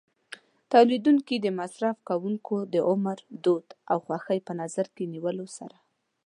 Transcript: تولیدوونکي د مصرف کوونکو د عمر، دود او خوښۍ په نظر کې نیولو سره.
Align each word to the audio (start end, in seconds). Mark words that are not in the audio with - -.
تولیدوونکي 0.71 1.35
د 1.39 1.47
مصرف 1.59 1.97
کوونکو 2.09 2.55
د 2.73 2.75
عمر، 2.89 3.17
دود 3.43 3.67
او 3.91 3.97
خوښۍ 4.05 4.39
په 4.47 4.53
نظر 4.61 4.85
کې 4.95 5.03
نیولو 5.13 5.47
سره. 5.57 5.77